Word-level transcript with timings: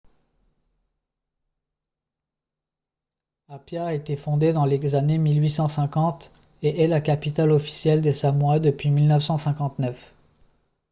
apia 3.49 3.85
a 3.85 3.93
été 3.93 4.17
fondée 4.17 4.51
dans 4.51 4.65
les 4.65 4.95
années 4.95 5.19
1850 5.19 6.31
et 6.63 6.81
est 6.83 6.87
la 6.87 7.01
capitale 7.01 7.51
officielle 7.51 8.01
des 8.01 8.11
samoa 8.13 8.57
depuis 8.59 8.89
1959 8.89 10.15